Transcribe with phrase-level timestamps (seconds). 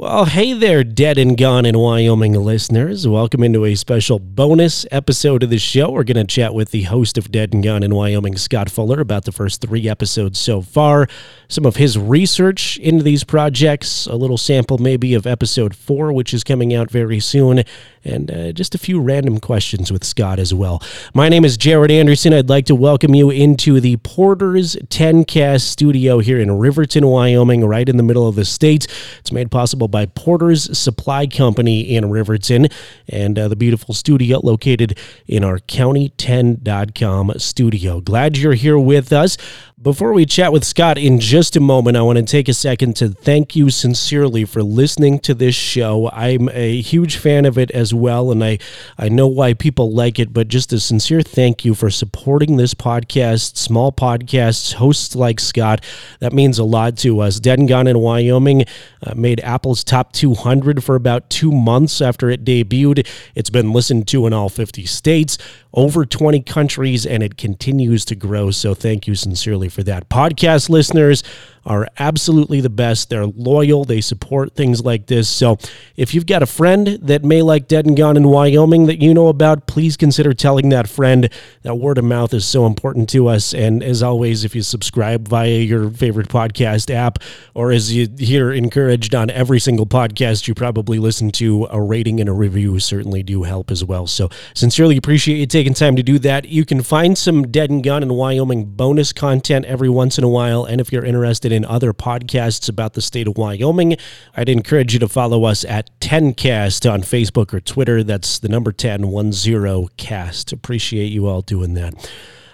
[0.00, 3.06] Well, hey there, dead and gone in Wyoming listeners.
[3.06, 5.90] Welcome into a special bonus episode of the show.
[5.90, 9.02] We're going to chat with the host of Dead and Gone in Wyoming, Scott Fuller,
[9.02, 11.06] about the first three episodes so far,
[11.48, 16.32] some of his research into these projects, a little sample maybe of episode four, which
[16.32, 17.62] is coming out very soon,
[18.02, 20.82] and uh, just a few random questions with Scott as well.
[21.12, 22.32] My name is Jared Anderson.
[22.32, 27.86] I'd like to welcome you into the Porter's 10Cast studio here in Riverton, Wyoming, right
[27.86, 28.86] in the middle of the state.
[29.18, 32.68] It's made possible by Porter's Supply Company in Riverton
[33.08, 38.00] and uh, the beautiful studio located in our county10.com studio.
[38.00, 39.36] Glad you're here with us.
[39.82, 42.96] Before we chat with Scott in just a moment, I want to take a second
[42.96, 46.10] to thank you sincerely for listening to this show.
[46.10, 48.58] I'm a huge fan of it as well, and I,
[48.98, 52.74] I know why people like it, but just a sincere thank you for supporting this
[52.74, 55.82] podcast, small podcasts, hosts like Scott.
[56.18, 57.40] That means a lot to us.
[57.40, 58.66] Dead and Gone in Wyoming
[59.02, 63.08] uh, made Apple's top 200 for about two months after it debuted.
[63.34, 65.38] It's been listened to in all 50 states
[65.72, 68.50] over 20 countries, and it continues to grow.
[68.50, 70.08] So thank you sincerely for that.
[70.08, 71.22] Podcast listeners,
[71.64, 73.10] are absolutely the best.
[73.10, 75.28] They're loyal, they support things like this.
[75.28, 75.58] So
[75.96, 79.14] if you've got a friend that may like Dead and Gone in Wyoming that you
[79.14, 81.30] know about, please consider telling that friend.
[81.62, 83.54] That word of mouth is so important to us.
[83.54, 87.18] And as always, if you subscribe via your favorite podcast app,
[87.54, 92.20] or as you hear encouraged on every single podcast you probably listen to, a rating
[92.20, 94.06] and a review certainly do help as well.
[94.06, 96.46] So sincerely appreciate you taking time to do that.
[96.46, 100.28] You can find some Dead and Gone in Wyoming bonus content every once in a
[100.28, 100.64] while.
[100.64, 103.96] And if you're interested interested in other podcasts about the state of Wyoming,
[104.36, 108.02] I'd encourage you to follow us at 10cast on Facebook or Twitter.
[108.02, 110.52] That's the number 10, 10 cast.
[110.52, 112.10] Appreciate you all doing that.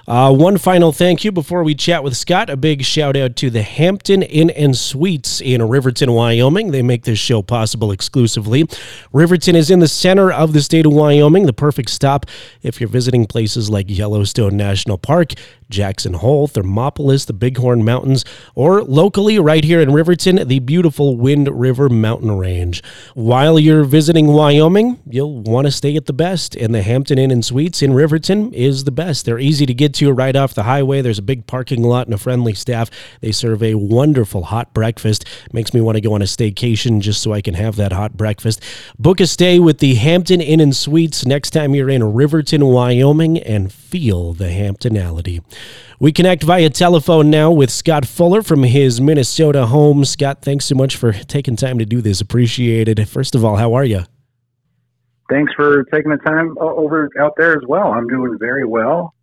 [0.08, 2.48] Uh, one final thank you before we chat with Scott.
[2.48, 6.70] A big shout out to the Hampton Inn and Suites in Riverton, Wyoming.
[6.70, 8.68] They make this show possible exclusively.
[9.12, 12.24] Riverton is in the center of the state of Wyoming, the perfect stop
[12.62, 15.32] if you're visiting places like Yellowstone National Park.
[15.68, 21.48] Jackson Hole, Thermopolis, the Bighorn Mountains, or locally right here in Riverton, the beautiful Wind
[21.48, 22.82] River Mountain Range.
[23.14, 27.30] While you're visiting Wyoming, you'll want to stay at the best, and the Hampton Inn
[27.30, 29.24] and Suites in Riverton is the best.
[29.24, 31.02] They're easy to get to right off the highway.
[31.02, 32.90] There's a big parking lot and a friendly staff.
[33.20, 35.24] They serve a wonderful hot breakfast.
[35.52, 38.16] Makes me want to go on a staycation just so I can have that hot
[38.16, 38.62] breakfast.
[38.98, 43.38] Book a stay with the Hampton Inn and Suites next time you're in Riverton, Wyoming,
[43.38, 45.42] and feel the Hamptonality.
[45.98, 50.04] We connect via telephone now with Scott Fuller from his Minnesota home.
[50.04, 52.20] Scott, thanks so much for taking time to do this.
[52.20, 53.08] Appreciate it.
[53.08, 54.02] First of all, how are you?
[55.30, 57.92] Thanks for taking the time over out there as well.
[57.92, 59.14] I'm doing very well.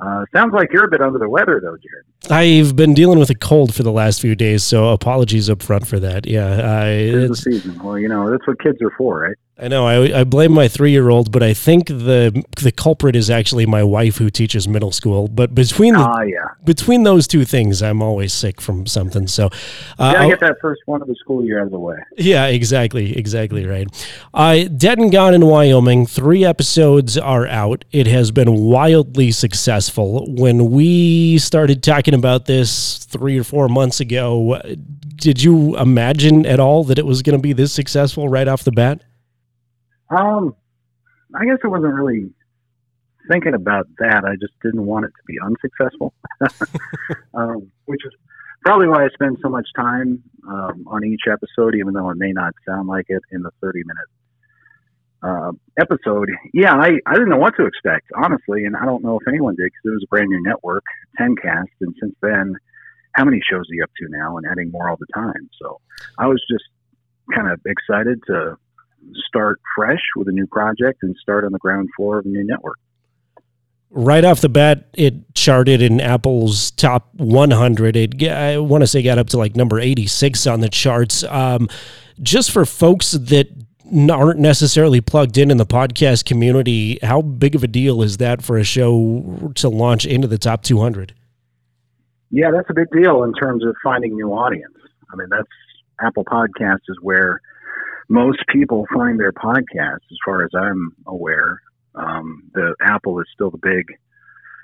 [0.00, 2.04] Uh, sounds like you're a bit under the weather, though, Jared.
[2.30, 5.86] I've been dealing with a cold for the last few days, so apologies up front
[5.86, 6.26] for that.
[6.26, 7.82] Yeah, I, it's the season.
[7.82, 9.36] Well, you know that's what kids are for, right?
[9.56, 9.86] I know.
[9.86, 13.66] I, I blame my three year old, but I think the the culprit is actually
[13.66, 15.28] my wife who teaches middle school.
[15.28, 16.48] But between the, ah, yeah.
[16.64, 19.28] between those two things, I'm always sick from something.
[19.28, 19.50] So
[19.96, 21.98] uh, gotta get that first one of the school year out of the way.
[22.16, 23.86] Yeah, exactly, exactly right.
[24.34, 26.06] Uh, Dead and Gone in Wyoming.
[26.06, 27.84] Three episodes are out.
[27.92, 30.26] It has been wildly successful.
[30.34, 34.60] When we started talking about this three or four months ago,
[35.14, 38.64] did you imagine at all that it was going to be this successful right off
[38.64, 39.00] the bat?
[40.14, 40.54] Um,
[41.34, 42.30] I guess I wasn't really
[43.28, 44.24] thinking about that.
[44.24, 46.14] I just didn't want it to be unsuccessful,
[47.34, 48.12] um, which is
[48.64, 52.32] probably why I spend so much time um, on each episode, even though it may
[52.32, 54.08] not sound like it in the 30 minute
[55.22, 56.30] uh, episode.
[56.52, 59.54] Yeah, I, I didn't know what to expect, honestly, and I don't know if anyone
[59.56, 60.84] did because it was a brand new network,
[61.18, 62.54] 10cast, and since then,
[63.12, 65.48] how many shows are you up to now and adding more all the time?
[65.60, 65.80] So
[66.18, 66.64] I was just
[67.34, 68.58] kind of excited to
[69.26, 72.44] start fresh with a new project and start on the ground floor of a new
[72.44, 72.78] network.
[73.90, 77.96] Right off the bat, it charted in Apple's top 100.
[77.96, 81.22] It I want to say got up to like number 86 on the charts.
[81.24, 81.68] Um,
[82.20, 83.48] just for folks that
[84.10, 88.42] aren't necessarily plugged in in the podcast community, how big of a deal is that
[88.42, 91.14] for a show to launch into the top 200?
[92.30, 94.74] Yeah, that's a big deal in terms of finding new audience.
[95.12, 95.46] I mean, that's
[96.00, 97.40] Apple Podcasts is where
[98.08, 101.60] most people find their podcasts, as far as I'm aware.
[101.94, 103.96] Um, the Apple is still the big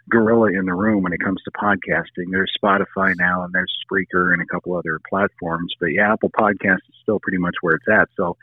[0.08, 2.30] gorilla in the room when it comes to podcasting.
[2.30, 5.72] There's Spotify now, and there's Spreaker and a couple other platforms.
[5.78, 8.08] But yeah, Apple Podcast is still pretty much where it's at.
[8.16, 8.36] So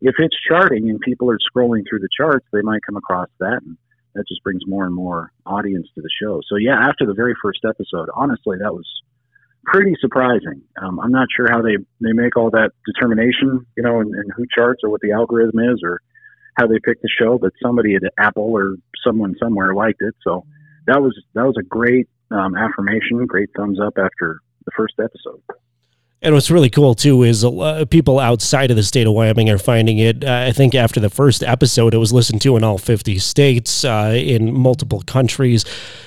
[0.00, 3.60] if it's charting and people are scrolling through the charts, they might come across that,
[3.64, 3.76] and
[4.14, 6.40] that just brings more and more audience to the show.
[6.48, 8.86] So yeah, after the very first episode, honestly, that was
[9.64, 10.62] pretty surprising.
[10.80, 14.30] Um, I'm not sure how they, they make all that determination, you know, and, and
[14.36, 16.00] who charts or what the algorithm is or
[16.56, 20.14] how they pick the show, but somebody at Apple or someone somewhere liked it.
[20.22, 20.44] So
[20.86, 25.42] that was that was a great um, affirmation, great thumbs up after the first episode.
[26.22, 27.44] And what's really cool too is
[27.90, 30.24] people outside of the state of Wyoming are finding it.
[30.24, 33.84] Uh, I think after the first episode, it was listened to in all 50 states,
[33.84, 35.64] uh, in multiple countries.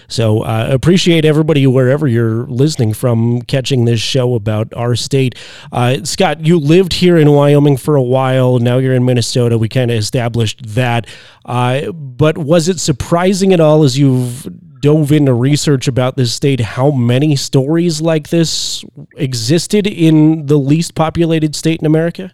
[0.07, 5.35] So uh, appreciate everybody wherever you're listening from catching this show about our state.
[5.73, 8.59] Uh, Scott, you lived here in Wyoming for a while.
[8.59, 9.57] Now you're in Minnesota.
[9.57, 11.07] We kind of established that.
[11.43, 14.47] Uh, but was it surprising at all as you've
[14.81, 18.83] dove into research about this state how many stories like this
[19.17, 22.31] existed in the least populated state in America?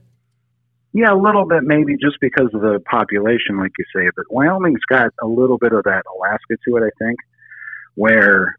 [0.93, 4.09] Yeah, a little bit maybe just because of the population, like you say.
[4.15, 7.17] But Wyoming's got a little bit of that Alaska to it, I think,
[7.95, 8.57] where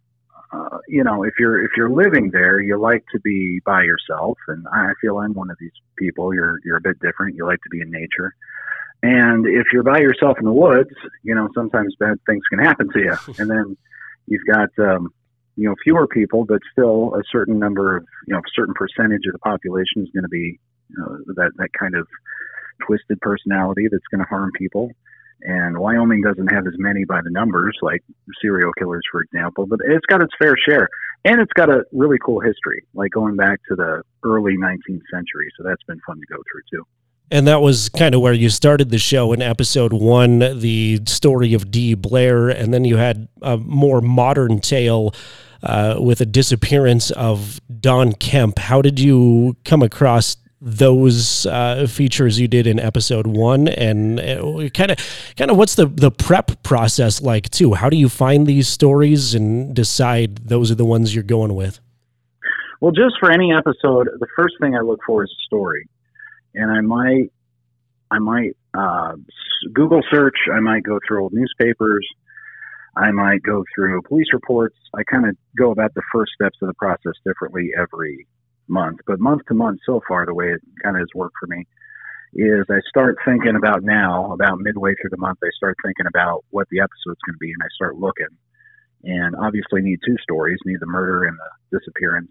[0.53, 4.39] uh, you know if you're if you're living there, you like to be by yourself,
[4.49, 6.35] and I feel I'm one of these people.
[6.35, 7.37] You're you're a bit different.
[7.37, 8.35] You like to be in nature.
[9.03, 10.91] And if you're by yourself in the woods,
[11.25, 13.17] you know, sometimes bad things can happen to you.
[13.39, 13.77] And then
[14.27, 15.13] you've got, um,
[15.57, 19.23] you know, fewer people, but still a certain number of, you know, a certain percentage
[19.27, 20.59] of the population is going to be
[20.89, 22.07] you know, that, that kind of
[22.87, 24.91] twisted personality that's going to harm people.
[25.43, 28.01] And Wyoming doesn't have as many by the numbers, like
[28.41, 30.89] serial killers, for example, but it's got its fair share.
[31.25, 35.51] And it's got a really cool history, like going back to the early 19th century.
[35.57, 36.87] So that's been fun to go through, too.
[37.33, 41.55] And that was kind of where you started the show in episode one, the story
[41.55, 45.15] of Dee Blair, and then you had a more modern tale
[45.63, 48.59] uh, with a disappearance of Don Kemp.
[48.59, 54.19] How did you come across those uh, features you did in episode one, and
[54.75, 54.99] kind of,
[55.35, 57.73] kind of, what's the the prep process like too?
[57.73, 61.81] How do you find these stories and decide those are the ones you're going with?
[62.83, 65.89] Well, just for any episode, the first thing I look for is a story
[66.55, 67.33] and I might
[68.11, 69.15] I might uh,
[69.73, 70.37] Google search.
[70.53, 72.07] I might go through old newspapers.
[72.95, 74.77] I might go through police reports.
[74.95, 78.27] I kind of go about the first steps of the process differently every
[78.69, 79.01] month.
[79.07, 81.67] But month to month, so far, the way it kind of has worked for me
[82.35, 86.45] is I start thinking about now, about midway through the month, I start thinking about
[86.51, 88.33] what the episode's going to be, and I start looking.
[89.05, 92.31] And obviously, need two stories: need the murder and the disappearance.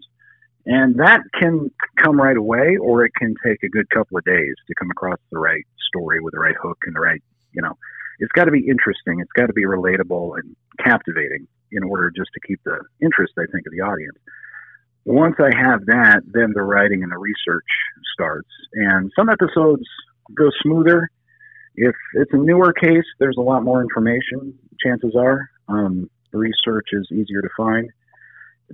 [0.64, 4.54] And that can come right away, or it can take a good couple of days
[4.68, 7.22] to come across the right story with the right hook and the right,
[7.52, 7.76] you know,
[8.20, 9.18] it's got to be interesting.
[9.20, 13.46] It's got to be relatable and captivating in order just to keep the interest, I
[13.50, 14.16] think, of the audience.
[15.04, 17.66] Once I have that, then the writing and the research
[18.14, 18.48] starts.
[18.74, 19.82] And some episodes
[20.36, 21.08] go smoother.
[21.74, 25.50] If it's a newer case, there's a lot more information, chances are.
[25.68, 27.90] Um, research is easier to find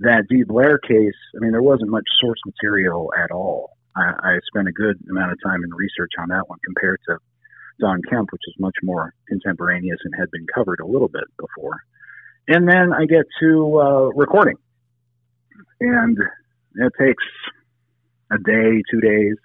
[0.01, 0.43] that D.
[0.43, 3.77] Blair case, I mean, there wasn't much source material at all.
[3.95, 7.17] I, I spent a good amount of time in research on that one compared to
[7.79, 11.77] Don Kemp, which is much more contemporaneous and had been covered a little bit before.
[12.47, 14.55] And then I get to uh, recording,
[15.79, 16.17] and
[16.75, 17.23] it takes
[18.31, 19.35] a day, two days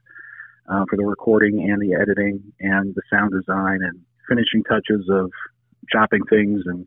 [0.70, 5.30] uh, for the recording and the editing and the sound design and finishing touches of
[5.92, 6.86] chopping things and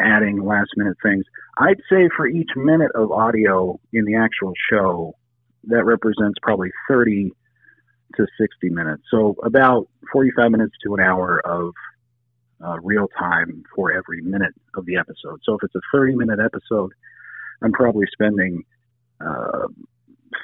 [0.00, 1.24] adding last minute things.
[1.58, 5.14] I'd say for each minute of audio in the actual show,
[5.64, 7.32] that represents probably 30
[8.16, 9.02] to 60 minutes.
[9.10, 11.72] So about 45 minutes to an hour of
[12.64, 15.40] uh, real time for every minute of the episode.
[15.44, 16.92] So if it's a 30 minute episode,
[17.62, 18.64] I'm probably spending
[19.20, 19.66] uh,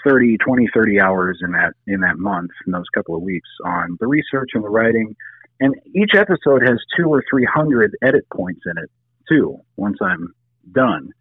[0.05, 3.97] 30, 20, 30 hours in that in that month, in those couple of weeks, on
[4.01, 5.15] the research and the writing.
[5.61, 8.91] And each episode has two or three hundred edit points in it
[9.31, 9.61] too.
[9.77, 10.35] Once I'm
[10.73, 11.13] done,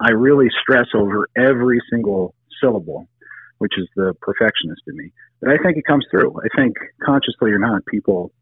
[0.00, 3.08] I really stress over every single syllable,
[3.58, 5.12] which is the perfectionist in me.
[5.40, 6.38] But I think it comes through.
[6.40, 8.32] I think consciously or not, people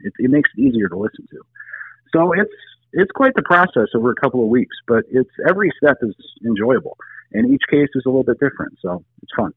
[0.00, 1.40] it, it makes it easier to listen to.
[2.14, 2.52] So it's
[2.92, 6.14] it's quite the process over a couple of weeks, but it's every step is
[6.46, 6.96] enjoyable,
[7.32, 8.78] and each case is a little bit different.
[8.80, 9.52] So it's fun.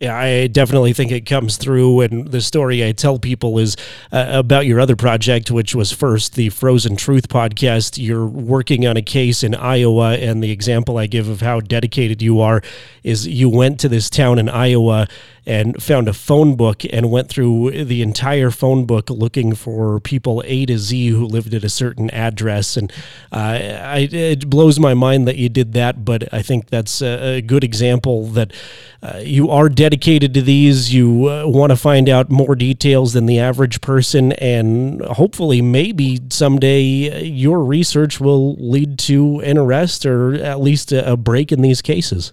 [0.00, 2.02] Yeah, I definitely think it comes through.
[2.02, 3.76] And the story I tell people is
[4.12, 7.98] uh, about your other project, which was first the Frozen Truth podcast.
[8.00, 12.22] You're working on a case in Iowa, and the example I give of how dedicated
[12.22, 12.62] you are
[13.02, 15.08] is you went to this town in Iowa
[15.48, 20.42] and found a phone book and went through the entire phone book looking for people
[20.44, 22.76] A to Z who lived at a certain address.
[22.76, 22.92] And
[23.32, 27.38] uh, I, it blows my mind that you did that, but I think that's a,
[27.48, 28.52] good example that
[29.00, 30.92] uh, you are dedicated to these.
[30.92, 36.20] You uh, want to find out more details than the average person, and hopefully, maybe
[36.30, 41.52] someday uh, your research will lead to an arrest or at least a, a break
[41.52, 42.32] in these cases.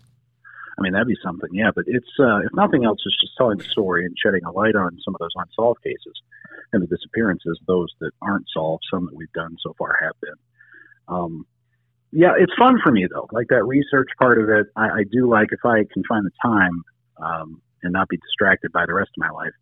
[0.77, 1.71] I mean, that'd be something, yeah.
[1.73, 4.75] But it's uh, if nothing else, it's just telling the story and shedding a light
[4.75, 6.21] on some of those unsolved cases
[6.73, 7.59] and the disappearances.
[7.67, 10.35] Those that aren't solved, some that we've done so far have been.
[11.07, 11.45] Um,
[12.11, 13.27] yeah, it's fun for me though.
[13.31, 16.31] Like that research part of it, I, I do like if I can find the
[16.41, 16.83] time
[17.17, 19.53] um, and not be distracted by the rest of my life.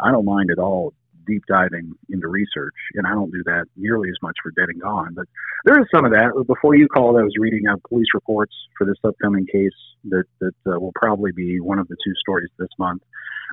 [0.00, 0.94] I don't mind at all
[1.26, 4.80] deep diving into research, and I don't do that nearly as much for Dead and
[4.80, 5.14] Gone.
[5.14, 5.26] But
[5.64, 6.32] there is some of that.
[6.46, 10.54] Before you called, I was reading up police reports for this upcoming case that that
[10.66, 13.02] uh, will probably be one of the two stories this month.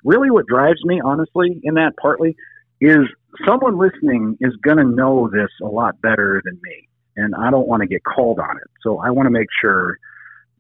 [0.04, 2.36] Really, what drives me, honestly, in that partly
[2.82, 3.08] is
[3.48, 7.68] someone listening is going to know this a lot better than me, and I don't
[7.68, 8.70] want to get called on it.
[8.82, 9.98] So I want to make sure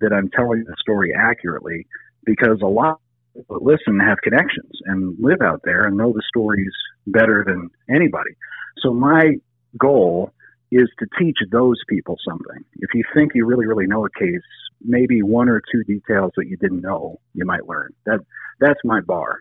[0.01, 1.87] that I'm telling the story accurately
[2.25, 2.99] because a lot
[3.47, 6.71] but listen have connections and live out there and know the stories
[7.07, 8.31] better than anybody.
[8.79, 9.35] So my
[9.77, 10.31] goal
[10.71, 12.63] is to teach those people something.
[12.77, 14.41] If you think you really, really know a case,
[14.81, 17.93] maybe one or two details that you didn't know you might learn.
[18.05, 18.19] That
[18.59, 19.39] that's my bar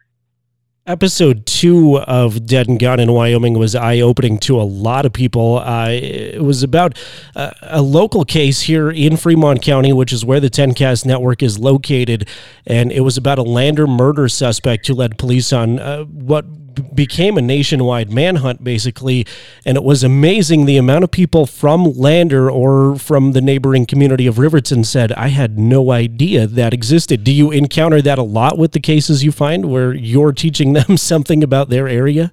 [0.86, 5.12] episode two of Dead and Gone in Wyoming was eye opening to a lot of
[5.12, 5.58] people.
[5.58, 6.98] Uh, it was about
[7.36, 11.58] a, a, local case here in Fremont County, which is where the 10Cast network is
[11.58, 12.28] located.
[12.66, 16.46] And it was about a Lander murder suspect who led police on uh, what
[16.94, 19.26] became a nationwide manhunt, basically.
[19.64, 24.26] And it was amazing the amount of people from Lander or from the neighboring community
[24.26, 27.24] of Riverton said, I had no idea that existed.
[27.24, 30.96] Do you encounter that a lot with the cases you find where you're teaching them
[30.96, 32.32] something about their area?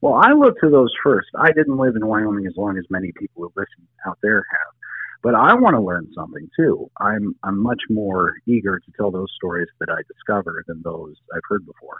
[0.00, 1.28] Well, I look to those first.
[1.38, 4.76] I didn't live in Wyoming as long as many people who listen out there have.
[5.22, 6.88] But I want to learn something too.
[7.00, 11.42] I'm I'm much more eager to tell those stories that I discover than those I've
[11.48, 11.96] heard before.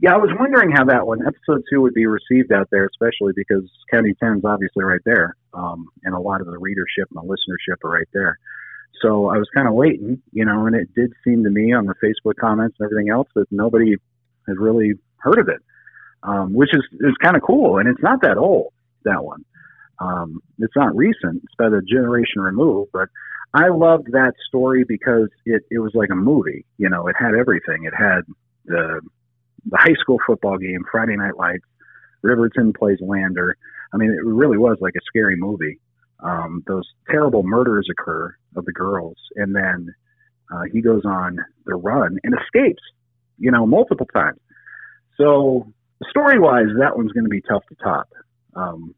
[0.00, 3.32] Yeah, I was wondering how that one, episode two, would be received out there, especially
[3.34, 7.18] because County 10 is obviously right there, um, and a lot of the readership and
[7.18, 8.38] the listenership are right there.
[9.02, 11.86] So I was kind of waiting, you know, and it did seem to me on
[11.86, 13.96] the Facebook comments and everything else that nobody
[14.46, 15.60] has really heard of it,
[16.22, 17.78] um, which is is kind of cool.
[17.78, 18.72] And it's not that old,
[19.04, 19.44] that one.
[20.00, 22.90] Um, it's not recent; it's about a generation removed.
[22.92, 23.08] But
[23.52, 26.64] I loved that story because it it was like a movie.
[26.76, 27.84] You know, it had everything.
[27.84, 28.22] It had
[28.64, 29.00] the
[29.66, 31.64] the high school football game, Friday Night Lights.
[32.22, 33.56] Riverton plays Lander.
[33.92, 35.78] I mean, it really was like a scary movie.
[36.20, 39.94] Um, those terrible murders occur of the girls, and then
[40.52, 42.82] uh, he goes on the run and escapes,
[43.38, 44.40] you know, multiple times.
[45.16, 45.72] So,
[46.10, 48.08] story wise, that one's going to be tough to top.
[48.56, 48.94] Um,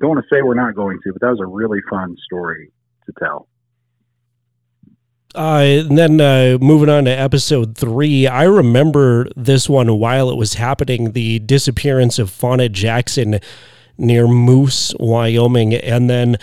[0.00, 2.72] don't want to say we're not going to, but that was a really fun story
[3.06, 3.48] to tell.
[5.34, 10.36] Uh, and then uh, moving on to episode three, I remember this one while it
[10.36, 13.38] was happening the disappearance of Fauna Jackson
[13.96, 15.74] near Moose, Wyoming.
[15.74, 16.36] And then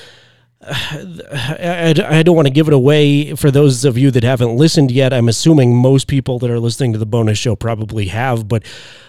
[0.62, 4.92] I, I don't want to give it away for those of you that haven't listened
[4.92, 5.12] yet.
[5.12, 8.64] I'm assuming most people that are listening to the bonus show probably have, but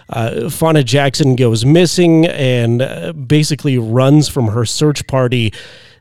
[0.09, 5.53] uh, Fauna Jackson goes missing and uh, basically runs from her search party.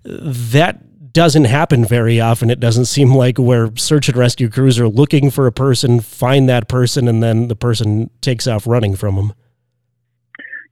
[0.04, 0.82] That
[1.18, 2.48] doesn't happen very often.
[2.48, 6.48] It doesn't seem like where search and rescue crews are looking for a person, find
[6.48, 9.32] that person, and then the person takes off running from them.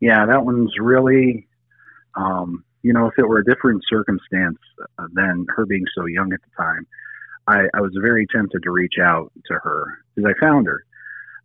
[0.00, 1.48] Yeah, that one's really,
[2.14, 4.58] um, you know, if it were a different circumstance
[5.00, 6.86] uh, than her being so young at the time,
[7.48, 10.84] I, I was very tempted to reach out to her because I found her.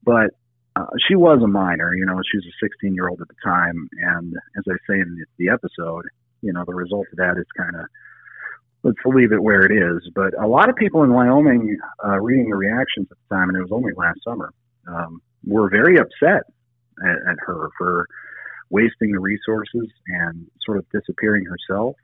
[0.04, 0.30] But
[0.76, 3.34] uh, she was a minor, you know, she was a 16 year old at the
[3.44, 3.90] time.
[4.00, 6.06] And as I say in the, the episode,
[6.44, 7.88] you know, the result of that is kind of
[8.84, 10.10] let's leave it where it is.
[10.16, 13.58] But a lot of people in Wyoming, uh, reading the reactions at the time, and
[13.58, 14.52] it was only last summer,
[14.88, 16.44] um, were very upset
[17.04, 18.08] at, at, her for
[18.70, 21.96] wasting the resources and sort of disappearing herself.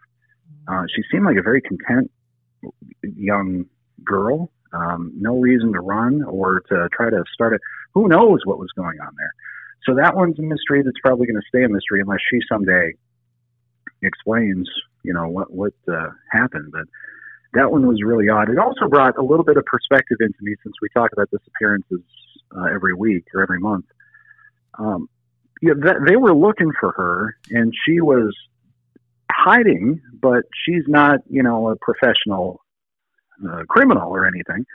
[0.68, 2.12] Uh, she seemed like a very content
[3.02, 3.66] young
[4.04, 4.52] girl.
[4.74, 7.62] Um, no reason to run or to try to start it.
[7.94, 9.34] Who knows what was going on there?
[9.86, 12.92] So that one's a mystery that's probably going to stay a mystery unless she someday
[14.02, 14.70] explains
[15.08, 16.72] you know what what uh, happened.
[16.72, 16.86] But
[17.54, 18.50] that one was really odd.
[18.50, 22.02] It also brought a little bit of perspective into me since we talk about disappearances
[22.56, 23.86] uh, every week or every month.
[24.78, 25.10] Um,
[25.62, 28.36] yeah, that, they were looking for her, and she was
[29.32, 32.62] hiding, but she's not, you know, a professional
[33.50, 34.66] uh, criminal or anything.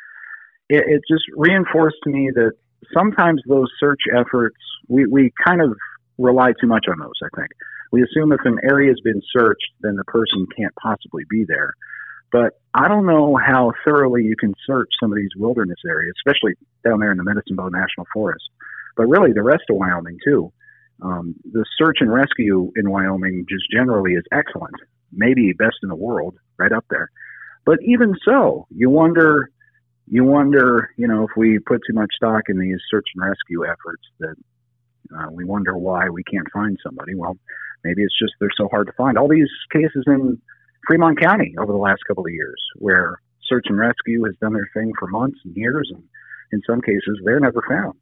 [0.68, 2.52] It, it just reinforced to me that
[2.96, 4.56] sometimes those search efforts,
[4.88, 5.76] we, we kind of
[6.18, 7.50] rely too much on those, I think.
[7.92, 11.74] We assume if an area has been searched, then the person can't possibly be there.
[12.32, 16.54] But I don't know how thoroughly you can search some of these wilderness areas, especially
[16.82, 18.44] down there in the Medicine Bow National Forest,
[18.96, 20.50] but really the rest of Wyoming too.
[21.02, 24.76] Um, the search and rescue in Wyoming just generally is excellent,
[25.12, 27.10] maybe best in the world, right up there.
[27.66, 29.50] But even so, you wonder,
[30.06, 33.64] you wonder, you know, if we put too much stock in these search and rescue
[33.64, 34.36] efforts, that
[35.14, 37.14] uh, we wonder why we can't find somebody.
[37.14, 37.36] Well,
[37.84, 39.18] maybe it's just they're so hard to find.
[39.18, 40.40] All these cases in
[40.86, 44.68] Fremont County over the last couple of years, where search and rescue has done their
[44.74, 46.02] thing for months and years, and
[46.52, 47.94] in some cases, they're never found.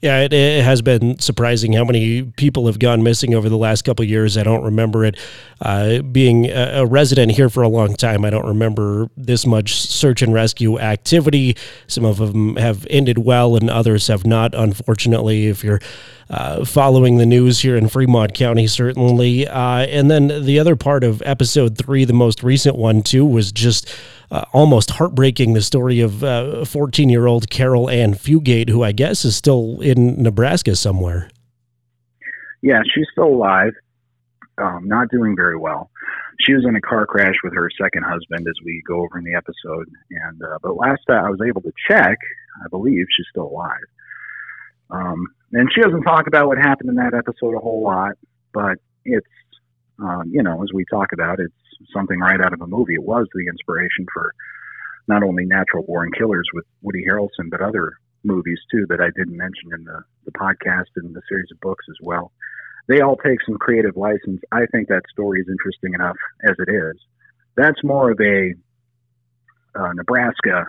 [0.00, 3.82] Yeah, it, it, has been surprising how many people have gone missing over the last
[3.82, 4.36] couple years.
[4.36, 5.16] I don't remember it.
[5.60, 9.80] Uh, being a, a, resident here for a long time, I don't remember this much
[9.80, 11.56] search and rescue activity.
[11.86, 14.54] Some of them have ended well, and others have not.
[14.54, 15.80] Unfortunately, if you're
[16.30, 19.46] uh, following the news here in Fremont County, certainly.
[19.46, 23.52] Uh, and then the other part of episode three, the most recent one too, was
[23.52, 23.88] just
[24.32, 25.52] uh, almost heartbreaking.
[25.52, 30.20] The story of 14 year old Caril Ann Fugate, who I guess is still in
[30.20, 31.30] Nebraska somewhere.
[32.62, 33.72] Yeah, she's still alive,
[34.58, 35.90] um, not doing very well.
[36.46, 39.24] She was in a car crash with her second husband, as we go over in
[39.24, 39.88] the episode.
[40.10, 42.18] And uh, but last I was able to check,
[42.64, 43.84] I believe she's still alive.
[44.90, 48.12] Um, and she doesn't talk about what happened in that episode a whole lot,
[48.52, 49.26] but it's,
[49.98, 51.52] um, you know, as we talk about, it's
[51.94, 52.94] something right out of a movie.
[52.94, 54.32] It was the inspiration for
[55.08, 59.36] not only Natural Born Killers with Woody Harrelson, but other movies too that I didn't
[59.36, 62.32] mention in the, the podcast and the series of books as well.
[62.88, 64.40] They all take some creative license.
[64.52, 66.96] I think that story is interesting enough as it is.
[67.56, 68.54] That's more of a
[69.74, 70.66] uh, Nebraska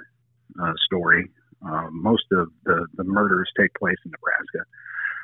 [0.62, 1.30] uh, story
[1.64, 4.70] um, most of the, the murders take place in Nebraska.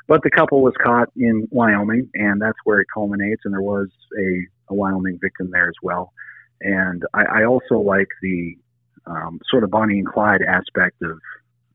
[0.08, 3.41] But the couple was caught in Wyoming, and that's where it culminates.
[3.46, 6.14] And there was a, a Wyoming victim there as well.
[6.62, 8.58] And I, I also like the
[9.06, 11.20] um, sort of Bonnie and Clyde aspect of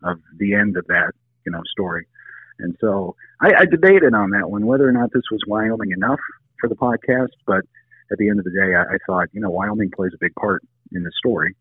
[0.03, 1.13] of the end of that
[1.47, 2.07] you know story.
[2.59, 6.21] And so I, I debated on that one whether or not this was Wyoming enough
[6.61, 7.31] for the podcast.
[7.47, 7.65] But
[8.13, 10.35] at the end of the day, I, I thought you know Wyoming plays a big
[10.35, 11.57] part in the story,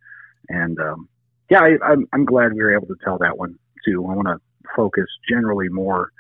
[0.50, 1.08] and um,
[1.50, 4.06] yeah, I, I'm, I'm glad we were able to tell that one too.
[4.06, 4.38] I want to
[4.76, 6.12] focus generally more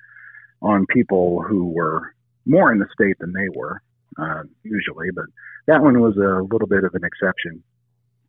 [0.62, 2.14] on people who were
[2.46, 3.82] more in the state than they were
[4.18, 5.26] uh, usually, but
[5.68, 7.64] that one was a little bit of an exception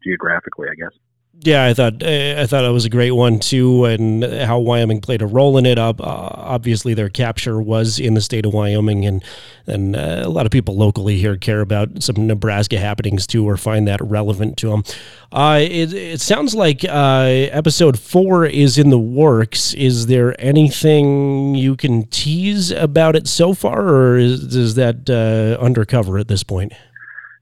[0.03, 0.97] geographically, I guess.
[1.41, 5.03] Yeah, I thought eh, I thought it was a great one too, and how Wyoming
[5.03, 5.79] played a role in it.
[5.79, 9.23] Uh, obviously, their capture was in the state of Wyoming, and
[9.67, 13.59] and uh, a lot of people locally here care about some Nebraska happenings too, or
[13.59, 14.85] find that relevant to them.
[15.33, 19.75] Uh, it, it sounds like uh, episode four is in the works.
[19.75, 25.63] Is there anything you can tease about it so far, or is, is that uh,
[25.63, 26.73] undercover at this point?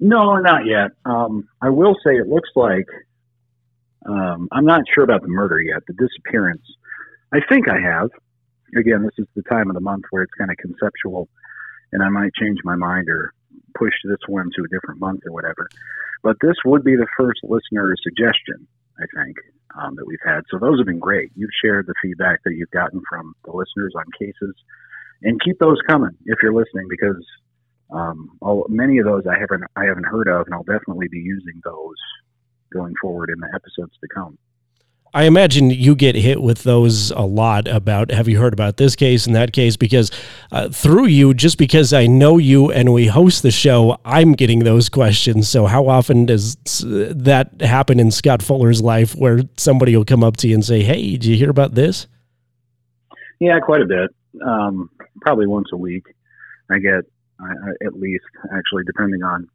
[0.00, 0.90] No, not yet.
[1.04, 2.88] Um, I will say it looks like
[4.08, 5.82] um, I'm not sure about the murder yet.
[5.86, 6.62] The disappearance,
[7.32, 8.10] I think I have.
[8.76, 11.28] Again, this is the time of the month where it's kind of conceptual,
[11.92, 13.32] and I might change my mind or
[13.76, 15.68] push this one to a different month or whatever.
[16.22, 18.66] But this would be the first listener suggestion,
[18.98, 19.36] I think,
[19.78, 20.42] um, that we've had.
[20.50, 21.30] So those have been great.
[21.34, 24.54] You've shared the feedback that you've gotten from the listeners on cases,
[25.22, 27.24] and keep those coming if you're listening because
[27.92, 28.30] um,
[28.68, 31.96] many of those I haven't I haven't heard of, and I'll definitely be using those
[32.72, 34.38] going forward in the episodes to come.
[35.14, 38.96] I imagine you get hit with those a lot about have you heard about this
[38.96, 39.76] case and that case?
[39.76, 40.10] Because
[40.52, 44.60] uh, through you just because I know you and we host the show I'm getting
[44.60, 45.50] those questions.
[45.50, 50.38] So how often does that happen in Scott Fuller's life where somebody will come up
[50.38, 52.06] to you and say hey did you hear about this?
[53.38, 54.14] Yeah quite a bit.
[54.42, 54.88] Um,
[55.20, 56.06] probably once a week
[56.70, 57.04] I get
[57.84, 58.24] at least
[58.56, 59.46] actually depending on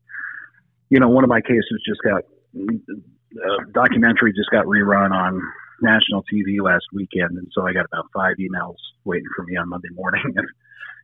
[0.91, 2.21] you know one of my cases just got
[2.61, 5.41] uh, documentary just got rerun on
[5.81, 9.69] national TV last weekend, and so I got about five emails waiting for me on
[9.69, 10.45] Monday morning in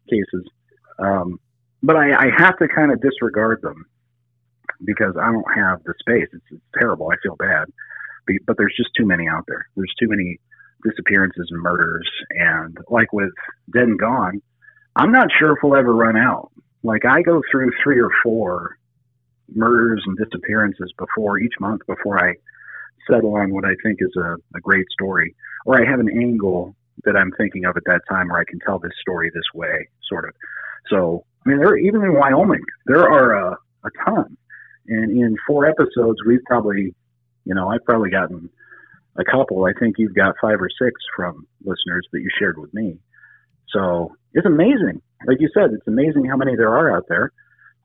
[0.09, 0.49] cases.
[0.99, 1.39] Um,
[1.81, 3.85] but I, I have to kind of disregard them
[4.85, 6.27] because I don't have the space.
[6.31, 7.09] It's, it's terrible.
[7.11, 7.65] I feel bad,
[8.25, 9.67] but, but there's just too many out there.
[9.75, 10.39] There's too many
[10.83, 13.31] disappearances and murders, and like with
[13.73, 14.41] Dead and Gone,
[14.95, 16.51] I'm not sure if we'll ever run out.
[16.83, 18.77] Like I go through three or four
[19.53, 22.33] murders and disappearances before each month before I
[23.09, 26.75] settle on what I think is a, a great story, or I have an angle
[27.05, 29.89] that I'm thinking of at that time where I can tell this story this way,
[30.07, 30.33] sort of.
[30.89, 34.37] So, I mean, there even in Wyoming, there are a, a ton,
[34.87, 36.93] and in four episodes, we've probably,
[37.45, 38.49] you know, I've probably gotten
[39.17, 39.65] a couple.
[39.65, 42.97] I think you've got five or six from listeners that you shared with me.
[43.69, 45.01] So it's amazing.
[45.25, 47.31] Like you said, it's amazing how many there are out there.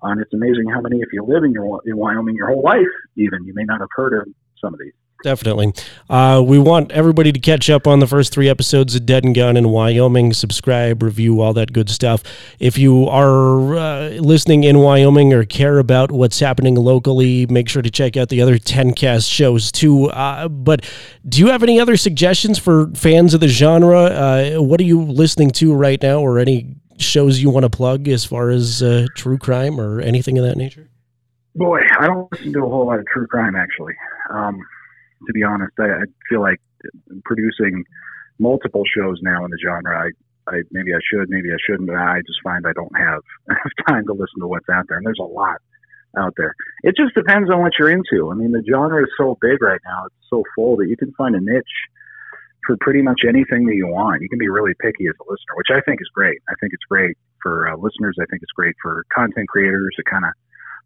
[0.03, 2.87] And it's amazing how many, if you live in your in Wyoming your whole life,
[3.17, 4.29] even you may not have heard of
[4.61, 4.93] some of these.
[5.25, 5.73] Definitely.
[6.09, 9.35] Uh, we want everybody to catch up on the first three episodes of Dead and
[9.35, 10.33] Gone in Wyoming.
[10.33, 12.23] Subscribe, review, all that good stuff.
[12.61, 17.83] If you are uh, listening in Wyoming or care about what's happening locally, make sure
[17.83, 20.07] to check out the other 10 cast shows too.
[20.11, 20.89] Uh, but
[21.29, 24.03] do you have any other suggestions for fans of the genre?
[24.03, 28.09] Uh, what are you listening to right now, or any shows you want to plug
[28.09, 30.89] as far as uh, true crime or anything of that nature?
[31.55, 33.95] Boy, I don't listen to a whole lot of true crime actually.
[34.31, 34.61] Um,
[35.27, 35.73] to be honest.
[35.79, 36.61] I, I feel like
[37.25, 37.85] producing
[38.39, 39.99] multiple shows now in the genre.
[39.99, 40.11] I,
[40.51, 41.89] I maybe I should, maybe I shouldn't.
[41.89, 44.99] But I just find I don't have enough time to listen to what's out there,
[44.99, 45.61] and there's a lot
[46.17, 46.55] out there.
[46.83, 48.31] It just depends on what you're into.
[48.31, 51.13] I mean, the genre is so big right now; it's so full that you can
[51.13, 51.65] find a niche
[52.69, 54.21] for pretty much anything that you want.
[54.21, 56.37] You can be really picky as a listener, which I think is great.
[56.51, 58.15] I think it's great for uh, listeners.
[58.21, 59.97] I think it's great for content creators.
[59.97, 60.33] It kind of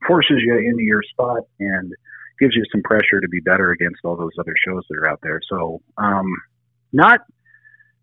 [0.07, 1.93] forces you into your spot and
[2.39, 5.19] gives you some pressure to be better against all those other shows that are out
[5.25, 5.41] there.
[5.51, 6.27] So, um,
[6.93, 7.21] not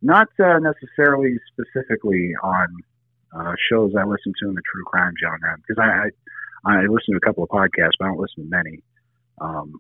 [0.02, 2.68] not uh, necessarily specifically on
[3.34, 7.14] uh, shows I listen to in the true crime genre because I, I, I listen
[7.14, 8.84] to a couple of podcasts, but I don't listen to many.
[9.40, 9.80] Um,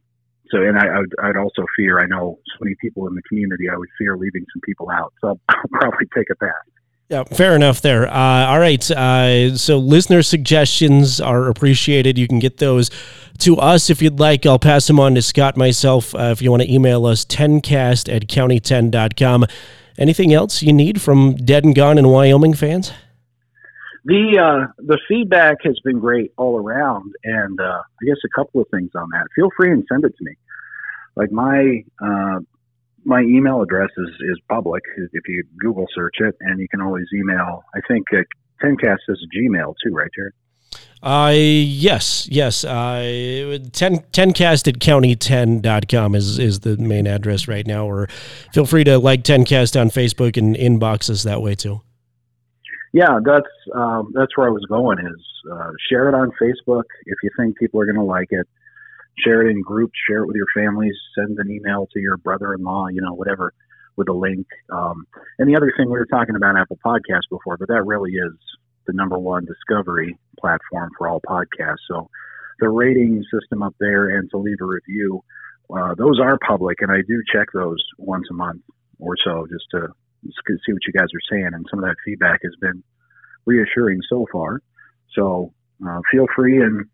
[0.51, 1.99] so, and I, I would, I'd also fear.
[1.99, 3.69] I know so many people in the community.
[3.71, 6.51] I would fear leaving some people out, so I'll, probably take a pass.
[7.09, 8.07] Yeah, fair enough there.
[8.07, 8.91] Uh, all right.
[8.91, 12.19] Uh, so listener suggestions are appreciated.
[12.19, 12.91] You can get those
[13.39, 14.45] to us if you'd like.
[14.45, 18.13] I'll pass them on to Scott myself uh, if you want to email us 10cast
[18.13, 19.45] at county10.com.
[19.97, 22.91] Anything else you need from Dead and Gone in Wyoming fans?
[24.05, 28.61] The uh, the feedback has been great all around, and uh, I guess a couple
[28.61, 29.27] of things on that.
[29.35, 30.35] Feel free and send it to me.
[31.15, 32.39] Like my uh,
[33.03, 37.05] my email address is, is public if you Google search it, and you can always
[37.13, 37.63] email.
[37.75, 38.21] I think uh,
[38.63, 40.33] Tencast is Gmail too, right, Jared?
[41.01, 42.65] Uh, yes, yes.
[42.65, 47.85] Uh, 10, 10cast at county10.com is, is the main address right now.
[47.85, 48.07] Or
[48.53, 51.81] feel free to like 10cast on Facebook and inbox us that way too.
[52.91, 54.99] Yeah, that's um, that's where I was going.
[54.99, 58.47] Is uh, share it on Facebook if you think people are going to like it
[59.23, 62.87] share it in groups, share it with your families, send an email to your brother-in-law,
[62.87, 63.53] you know, whatever,
[63.95, 64.47] with a link.
[64.71, 65.05] Um,
[65.37, 68.33] and the other thing we were talking about Apple Podcasts before, but that really is
[68.87, 71.83] the number one discovery platform for all podcasts.
[71.87, 72.09] So
[72.59, 75.21] the rating system up there and to leave a review,
[75.75, 78.61] uh, those are public, and I do check those once a month
[78.99, 81.51] or so just to, just to see what you guys are saying.
[81.53, 82.83] And some of that feedback has been
[83.45, 84.61] reassuring so far.
[85.15, 85.53] So
[85.87, 86.85] uh, feel free and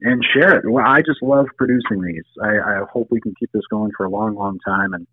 [0.00, 0.70] and share it.
[0.70, 2.24] Well, I just love producing these.
[2.42, 4.92] I, I hope we can keep this going for a long, long time.
[4.92, 5.06] And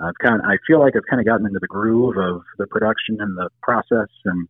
[0.00, 2.66] I've kind of, I feel like I've kind of gotten into the groove of the
[2.66, 4.08] production and the process.
[4.24, 4.48] And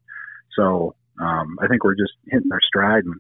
[0.56, 3.04] so um, I think we're just hitting our stride.
[3.04, 3.14] And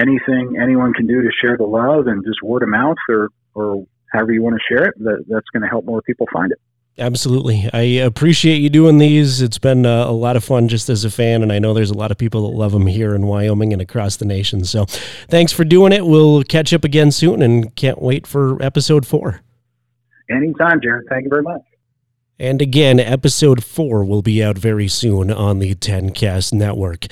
[0.00, 3.84] anything anyone can do to share the love and just word of mouth or, or
[4.12, 6.60] however you want to share it, that, that's going to help more people find it.
[6.98, 7.70] Absolutely.
[7.72, 9.40] I appreciate you doing these.
[9.40, 11.72] It's been a, uh, a, lot of fun just as a fan, and I know
[11.72, 14.64] there's a lot of people that love them here in Wyoming and across the nation.
[14.64, 14.84] So
[15.28, 16.04] thanks for doing it.
[16.04, 19.42] We'll catch up again soon and can't wait for episode four.
[20.28, 21.06] Anytime, Jared.
[21.08, 21.62] Thank you very much.
[22.40, 27.06] And again, episode four will be out very soon on the 10cast network.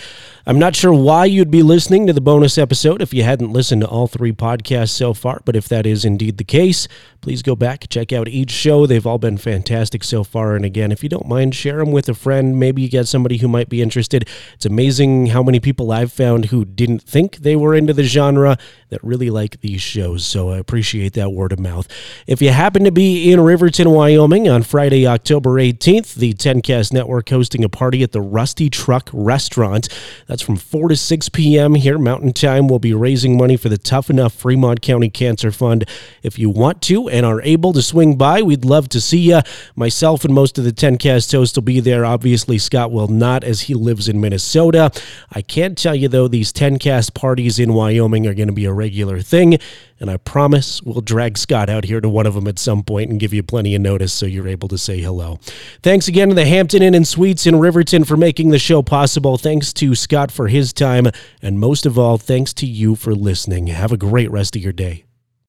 [0.46, 3.81] I'm not sure why you'd be listening to the bonus episode if you hadn't listened
[3.81, 6.87] to all three podcasts so far, but if that is indeed the case,
[7.26, 8.86] please go back, check out each show.
[8.86, 10.54] They've all been fantastic so far.
[10.54, 12.56] And again, if you don't mind, share them with a friend.
[12.56, 14.28] Maybe you get somebody who might be interested.
[14.54, 18.56] It's amazing how many people I've found who didn't think they were into the genre
[18.90, 20.24] that really like these shows.
[20.24, 21.88] So I appreciate that word of mouth.
[22.28, 27.28] If you happen to be in Riverton, Wyoming on Friday, October 18th, the 10cast network
[27.28, 29.88] hosting a party at the Rusty Truck Restaurant.
[30.28, 31.74] That's from 4 to 6 p.m.
[31.74, 32.68] here, Mountain Time.
[32.68, 35.84] We'll be raising money for the Tough Enough Fremont County Cancer Fund.
[36.22, 39.40] If you want to and are able to swing by, we'd love to see you.
[39.74, 42.05] Myself and most of the 10cast hosts will be there.
[42.05, 44.90] Obviously, Scott will not, as he lives in Minnesota.
[45.33, 48.72] I can't tell you, though, these 10cast parties in Wyoming are going to be a
[48.72, 49.59] regular thing
[49.98, 53.11] and I promise we'll drag Scott out here to one of them at some point
[53.11, 55.38] and give you plenty of notice so you're able to say hello.
[55.83, 59.38] Thanks again to the Hampton Inn and Suites in Riverton for making the show possible.
[59.38, 61.07] Thanks to Scott for his time,
[61.40, 63.68] and most of all, thanks to you for listening.
[63.68, 65.06] Have a great rest of your day.